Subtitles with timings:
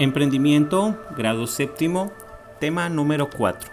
[0.00, 2.10] Emprendimiento, grado séptimo,
[2.58, 3.70] tema número 4.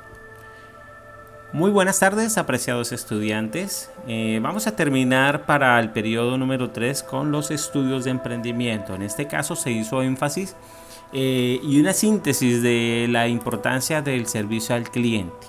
[1.54, 3.89] Muy buenas tardes, apreciados estudiantes.
[4.09, 8.93] Eh, vamos a terminar para el periodo número 3 con los estudios de emprendimiento.
[8.93, 10.57] En este caso se hizo énfasis
[11.13, 15.48] eh, y una síntesis de la importancia del servicio al cliente.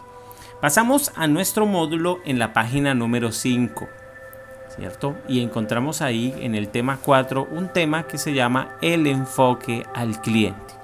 [0.61, 3.89] Pasamos a nuestro módulo en la página número 5.
[4.77, 5.17] ¿Cierto?
[5.27, 10.21] Y encontramos ahí en el tema 4 un tema que se llama el enfoque al
[10.21, 10.78] cliente.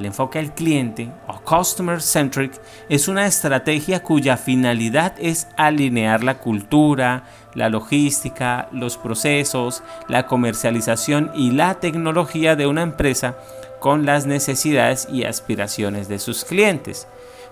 [0.00, 6.38] El enfoque al cliente o Customer Centric es una estrategia cuya finalidad es alinear la
[6.38, 13.36] cultura, la logística, los procesos, la comercialización y la tecnología de una empresa
[13.78, 17.06] con las necesidades y aspiraciones de sus clientes.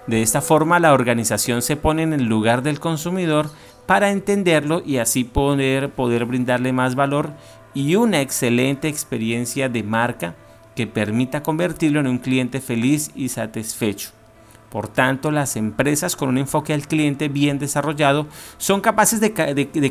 [0.06, 3.50] De esta forma la organización se pone en el lugar del consumidor
[3.84, 7.28] para entenderlo y así poder, poder brindarle más valor
[7.74, 10.34] y una excelente experiencia de marca
[10.78, 14.10] que permita convertirlo en un cliente feliz y satisfecho.
[14.70, 19.32] Por tanto, las empresas con un enfoque al cliente bien desarrollado son capaces de,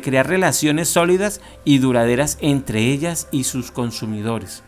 [0.02, 4.62] crear relaciones sólidas y duraderas entre ellas y sus consumidores.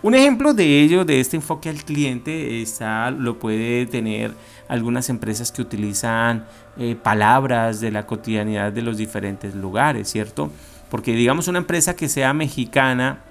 [0.00, 4.32] Un ejemplo de ello, de este enfoque al cliente, está, lo puede tener
[4.68, 6.46] algunas empresas que utilizan
[6.78, 10.50] eh, palabras de la cotidianidad de los diferentes lugares, ¿cierto?
[10.90, 13.22] Porque digamos una empresa que sea mexicana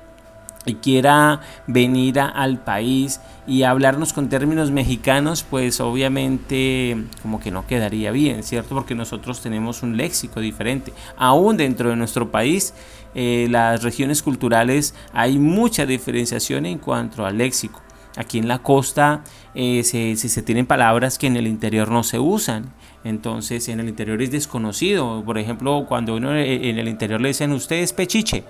[0.68, 7.66] y quiera venir al país y hablarnos con términos mexicanos, pues obviamente como que no
[7.66, 8.76] quedaría bien, ¿cierto?
[8.76, 10.94] Porque nosotros tenemos un léxico diferente.
[11.18, 12.74] Aún dentro de nuestro país,
[13.16, 17.82] eh, las regiones culturales hay mucha diferenciación en cuanto al léxico.
[18.18, 22.20] Aquí en la costa eh, se, se, tienen palabras que en el interior no se
[22.20, 22.74] usan.
[23.04, 25.24] Entonces en el interior es desconocido.
[25.24, 28.44] Por ejemplo, cuando uno eh, en el interior le dicen usted es pechiche,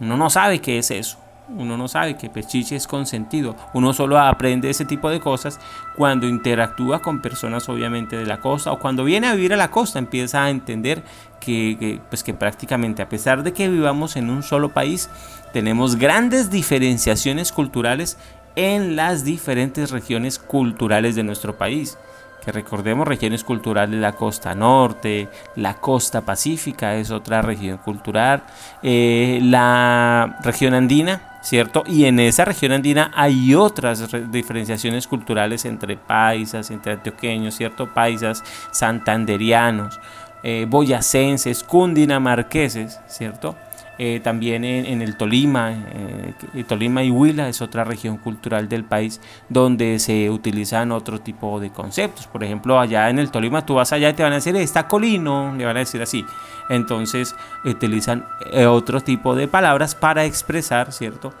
[0.00, 1.18] uno no sabe qué es eso.
[1.48, 3.54] Uno no sabe que pechiche es consentido.
[3.72, 5.60] Uno solo aprende ese tipo de cosas
[5.96, 9.70] cuando interactúa con personas obviamente de la costa o cuando viene a vivir a la
[9.70, 11.04] costa empieza a entender
[11.40, 15.08] que, pues que prácticamente a pesar de que vivamos en un solo país
[15.52, 18.18] tenemos grandes diferenciaciones culturales
[18.56, 21.96] en las diferentes regiones culturales de nuestro país
[22.44, 28.44] que recordemos regiones culturales la costa norte, la costa pacífica es otra región cultural,
[28.84, 31.84] eh, la región andina, ¿cierto?
[31.86, 37.86] Y en esa región andina hay otras diferenciaciones culturales entre paisas, entre antioqueños, ¿cierto?
[37.94, 38.42] Paisas,
[38.72, 40.00] santanderianos,
[40.42, 43.54] eh, boyacenses, cundinamarqueses, ¿cierto?
[43.98, 49.22] Eh, también en, el Tolima, eh, Tolima y Huila es otra región cultural del país
[49.48, 52.26] donde se utilizan otro tipo de conceptos.
[52.26, 54.86] Por ejemplo, allá en el Tolima tú vas allá y te van a decir, está
[54.86, 56.26] colino, le van a decir así.
[56.68, 61.32] Entonces utilizan eh, otro tipo de palabras para expresar, ¿cierto?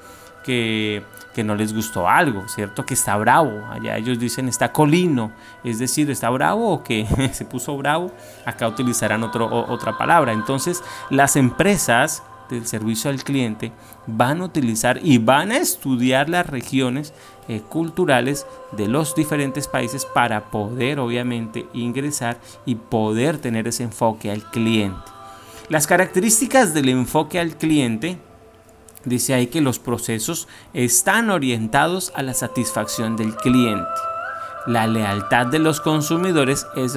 [0.42, 1.02] Que,
[1.34, 2.86] que, no les gustó algo, ¿cierto?
[2.86, 3.66] Que está bravo.
[3.70, 8.12] Allá ellos dicen está colino, es decir, está bravo o que se puso bravo.
[8.46, 10.32] Acá utilizarán otro, otra palabra.
[10.32, 12.22] Entonces, las empresas
[12.54, 13.72] del servicio al cliente
[14.06, 17.12] van a utilizar y van a estudiar las regiones
[17.48, 24.30] eh, culturales de los diferentes países para poder obviamente ingresar y poder tener ese enfoque
[24.30, 24.98] al cliente.
[25.68, 28.18] Las características del enfoque al cliente
[29.04, 33.84] dice ahí que los procesos están orientados a la satisfacción del cliente
[34.66, 36.96] la lealtad de los consumidores es,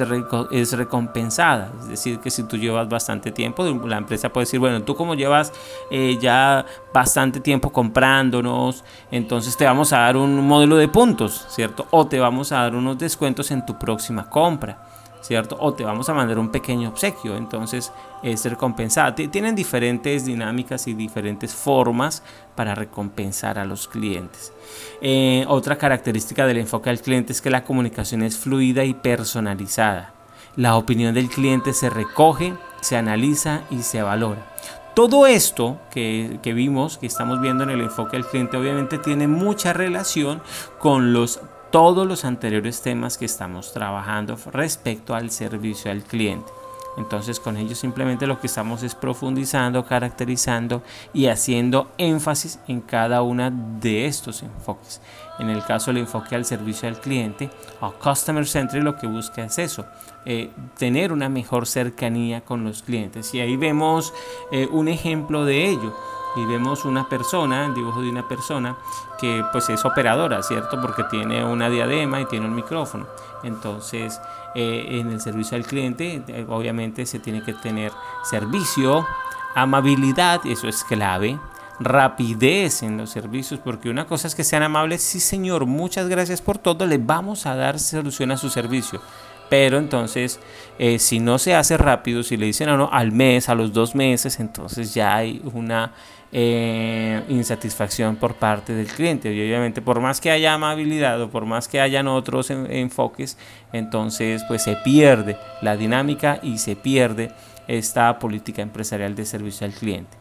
[0.50, 1.70] es recompensada.
[1.80, 5.14] Es decir, que si tú llevas bastante tiempo, la empresa puede decir, bueno, tú como
[5.14, 5.52] llevas
[5.90, 11.86] eh, ya bastante tiempo comprándonos, entonces te vamos a dar un modelo de puntos, ¿cierto?
[11.90, 14.89] O te vamos a dar unos descuentos en tu próxima compra.
[15.20, 15.56] ¿Cierto?
[15.60, 17.92] O te vamos a mandar un pequeño obsequio, entonces
[18.22, 19.14] es recompensada.
[19.14, 22.22] Tienen diferentes dinámicas y diferentes formas
[22.54, 24.52] para recompensar a los clientes.
[25.00, 30.14] Eh, otra característica del enfoque al cliente es que la comunicación es fluida y personalizada.
[30.56, 34.46] La opinión del cliente se recoge, se analiza y se valora.
[34.94, 39.28] Todo esto que, que, vimos, que estamos viendo en el enfoque al cliente, obviamente tiene
[39.28, 40.42] mucha relación
[40.80, 41.40] con los
[41.70, 46.50] todos los anteriores temas que estamos trabajando respecto al servicio al cliente.
[46.96, 50.82] Entonces con ellos simplemente lo que estamos es profundizando, caracterizando
[51.12, 55.00] y haciendo énfasis en cada una de estos enfoques.
[55.38, 57.48] En el caso del enfoque al servicio al cliente
[57.80, 59.86] o Customer Centric lo que busca es eso,
[60.26, 63.32] eh, tener una mejor cercanía con los clientes.
[63.34, 64.12] Y ahí vemos
[64.50, 65.94] eh, un ejemplo de ello
[66.36, 68.76] y vemos una persona, el dibujo de una persona
[69.18, 70.80] que pues es operadora, ¿cierto?
[70.80, 73.06] Porque tiene una diadema y tiene un micrófono.
[73.42, 74.20] Entonces,
[74.54, 77.92] eh, en el servicio al cliente, eh, obviamente se tiene que tener
[78.22, 79.06] servicio,
[79.54, 81.38] amabilidad, eso es clave,
[81.80, 86.42] rapidez en los servicios, porque una cosa es que sean amables, sí señor, muchas gracias
[86.42, 89.00] por todo, le vamos a dar solución a su servicio.
[89.48, 90.38] Pero entonces,
[90.78, 93.72] eh, si no se hace rápido, si le dicen a uno al mes, a los
[93.72, 95.92] dos meses, entonces ya hay una
[96.32, 99.32] eh, insatisfacción por parte del cliente.
[99.32, 103.36] Y obviamente, por más que haya amabilidad o por más que hayan otros enfoques,
[103.72, 107.32] entonces pues se pierde la dinámica y se pierde
[107.68, 110.16] esta política empresarial de servicio al cliente.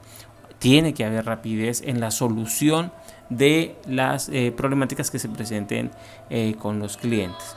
[0.60, 2.92] Tiene que haber rapidez en la solución
[3.30, 5.92] de las eh, problemáticas que se presenten
[6.60, 7.56] con los clientes.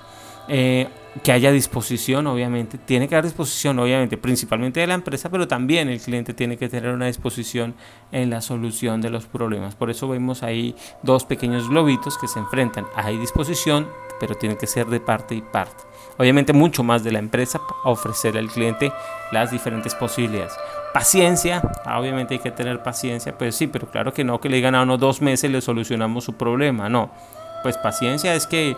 [0.49, 0.89] Eh,
[1.23, 5.89] que haya disposición, obviamente, tiene que haber disposición, obviamente, principalmente de la empresa, pero también
[5.89, 7.75] el cliente tiene que tener una disposición
[8.13, 9.75] en la solución de los problemas.
[9.75, 12.87] Por eso vemos ahí dos pequeños globitos que se enfrentan.
[12.97, 13.89] Hay disposición,
[14.21, 15.85] pero tiene que ser de parte y parte.
[16.17, 18.91] Obviamente mucho más de la empresa a ofrecer al cliente
[19.33, 20.53] las diferentes posibilidades.
[20.95, 24.57] Paciencia, ah, obviamente hay que tener paciencia, pues sí, pero claro que no que le
[24.57, 27.11] digan a uno dos meses le solucionamos su problema, no
[27.63, 28.77] pues paciencia es que,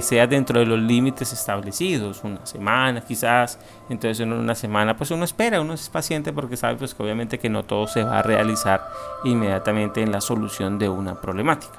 [0.00, 3.58] sea dentro de los límites establecidos, una semana quizás,
[3.88, 7.38] entonces en una semana pues uno espera, uno es paciente porque sabe pues que obviamente
[7.38, 8.88] que no todo se va a realizar
[9.24, 11.78] inmediatamente en la solución de una problemática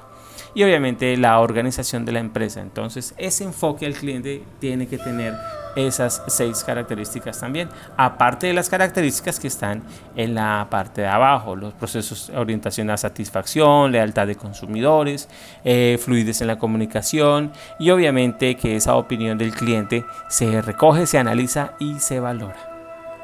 [0.54, 2.60] y obviamente la organización de la empresa.
[2.60, 5.34] Entonces, ese enfoque al cliente tiene que tener
[5.76, 9.82] esas seis características también, aparte de las características que están
[10.16, 15.28] en la parte de abajo, los procesos de orientación a satisfacción, lealtad de consumidores,
[15.64, 21.18] eh, fluidez en la comunicación y obviamente que esa opinión del cliente se recoge, se
[21.18, 22.72] analiza y se valora.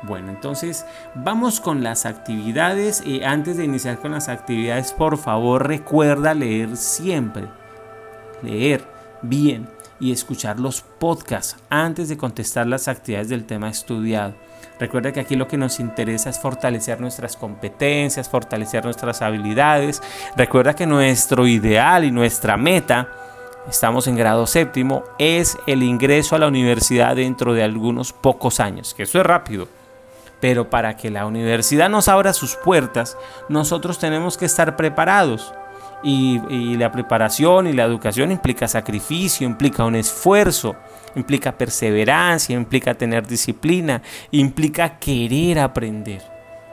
[0.02, 3.02] Bueno, entonces vamos con las actividades.
[3.04, 7.48] Y antes de iniciar con las actividades, por favor recuerda leer siempre,
[8.42, 8.84] leer
[9.22, 9.68] bien
[10.00, 14.34] y escuchar los podcasts antes de contestar las actividades del tema estudiado.
[14.78, 20.00] Recuerda que aquí lo que nos interesa es fortalecer nuestras competencias, fortalecer nuestras habilidades.
[20.36, 23.08] Recuerda que nuestro ideal y nuestra meta,
[23.68, 28.94] estamos en grado séptimo, es el ingreso a la universidad dentro de algunos pocos años,
[28.94, 29.68] que eso es rápido.
[30.40, 33.16] Pero para que la universidad nos abra sus puertas,
[33.48, 35.52] nosotros tenemos que estar preparados.
[36.02, 40.76] Y, la preparación y la educación implica sacrificio, implica un esfuerzo,
[41.16, 46.22] implica perseverancia, implica tener disciplina, implica querer aprender.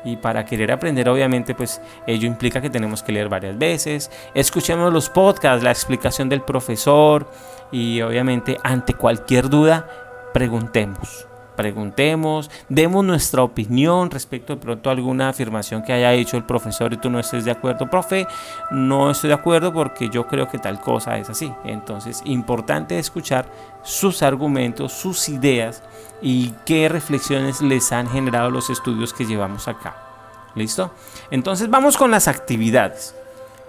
[0.04, 4.94] Y para querer aprender, obviamente, pues ello implica que tenemos que leer varias veces, escuchemos
[4.94, 7.28] los podcasts, la explicación del profesor
[7.72, 9.88] y obviamente ante cualquier duda,
[10.34, 16.44] preguntemos preguntemos, demos nuestra opinión respecto de pronto a alguna afirmación que haya hecho el
[16.44, 17.90] profesor y tú no estés de acuerdo.
[17.90, 18.28] Profe,
[18.72, 21.52] no estoy de acuerdo porque yo creo que tal cosa es así.
[21.64, 23.46] Entonces, importante escuchar
[23.84, 25.84] sus argumentos, sus ideas
[26.22, 29.96] y qué reflexiones les han generado los estudios que llevamos acá.
[30.56, 30.92] ¿Listo?
[31.32, 33.14] Entonces vamos con las actividades.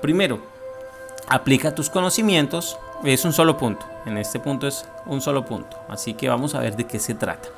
[0.00, 0.40] Primero,
[1.28, 2.78] aplica tus conocimientos.
[3.04, 3.84] Es un solo punto.
[4.06, 5.76] En este punto es un solo punto.
[5.88, 7.48] Así que vamos a ver de qué se trata.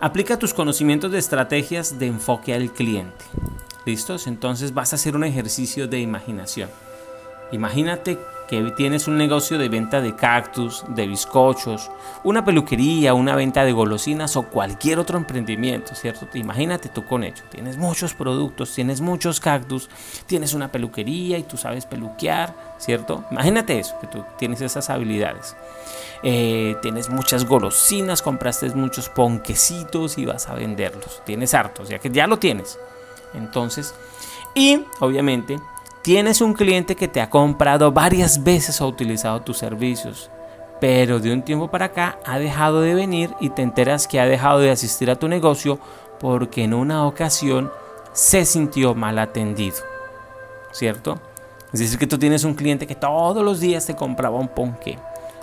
[0.00, 3.24] Aplica tus conocimientos de estrategias de enfoque al cliente.
[3.86, 4.26] ¿Listos?
[4.26, 6.68] Entonces vas a hacer un ejercicio de imaginación.
[7.52, 11.90] Imagínate que tienes un negocio de venta de cactus, de bizcochos,
[12.22, 16.28] una peluquería, una venta de golosinas o cualquier otro emprendimiento, ¿cierto?
[16.34, 17.42] Imagínate tú con ello.
[17.50, 19.88] Tienes muchos productos, tienes muchos cactus,
[20.26, 23.24] tienes una peluquería y tú sabes peluquear, ¿cierto?
[23.30, 25.56] Imagínate eso, que tú tienes esas habilidades.
[26.22, 31.22] Eh, tienes muchas golosinas, compraste muchos ponquecitos y vas a venderlos.
[31.24, 32.78] Tienes hartos, ya que ya lo tienes.
[33.34, 33.94] Entonces,
[34.54, 35.58] y obviamente
[36.06, 40.30] Tienes un cliente que te ha comprado varias veces o utilizado tus servicios,
[40.80, 44.24] pero de un tiempo para acá ha dejado de venir y te enteras que ha
[44.24, 45.80] dejado de asistir a tu negocio
[46.20, 47.72] porque en una ocasión
[48.12, 49.78] se sintió mal atendido.
[50.70, 51.18] ¿Cierto?
[51.72, 55.00] Es decir, que tú tienes un cliente que todos los días te compraba un ponque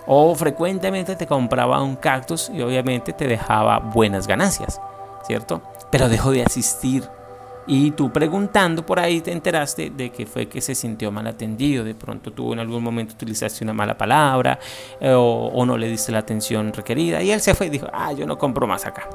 [0.08, 4.80] o frecuentemente te compraba un cactus y obviamente te dejaba buenas ganancias,
[5.28, 5.62] ¿cierto?
[5.92, 7.04] Pero dejó de asistir
[7.68, 11.84] y tú preguntando por ahí te enteraste de que fue que se sintió mal atendido,
[11.84, 14.60] de pronto tú en algún momento utilizaste una mala palabra
[15.00, 18.12] eh, o, no le diste la atención requerida y él se fue y dijo, ah,
[18.12, 19.08] yo no compro más acá,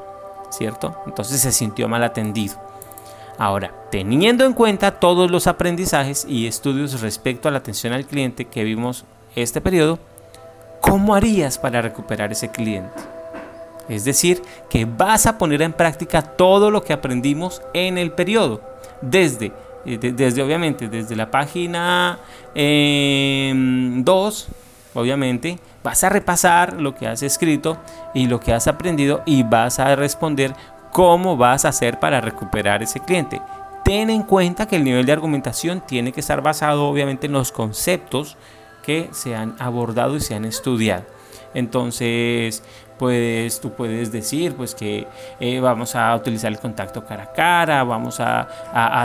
[0.49, 0.97] ¿cierto?
[1.05, 2.55] Entonces se sintió mal atendido.
[3.37, 8.45] Ahora, teniendo en cuenta todos los aprendizajes y estudios respecto a la atención al cliente
[8.45, 9.99] que vimos este periodo,
[10.81, 13.18] ¿cómo harías para recuperar ese cliente?
[13.89, 18.61] Es decir, que vas a poner en práctica todo lo que aprendimos en el periodo.
[19.01, 19.51] Desde,
[19.85, 22.19] eh, desde obviamente, desde la página
[22.53, 24.05] 2, em,
[24.93, 27.77] obviamente, vas a repasar lo que has escrito
[28.13, 30.53] y lo que has aprendido y vas a responder
[30.91, 33.41] cómo vas a hacer para recuperar ese cliente.
[33.85, 37.51] ten en cuenta que el nivel de argumentación tiene que estar basado obviamente en los
[37.51, 38.37] conceptos
[38.83, 41.05] que se han abordado y se han estudiado.
[41.55, 42.61] Entonces,
[42.99, 45.07] pues tú puedes decir pues que
[45.39, 48.47] eh, vamos a utilizar el contacto cara a cara, vamos a,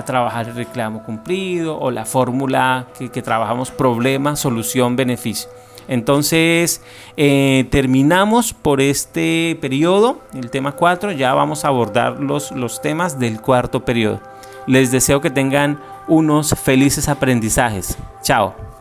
[0.04, 5.48] trabajar el reclamo cumplido o la fórmula que, trabajamos problema, solución, beneficio.
[5.86, 6.82] Entonces
[7.16, 13.18] eh, terminamos por este periodo, el tema 4, ya vamos a abordar los, los temas
[13.18, 14.20] del cuarto periodo.
[14.66, 17.96] Les deseo que tengan unos felices aprendizajes.
[18.22, 18.73] Chao.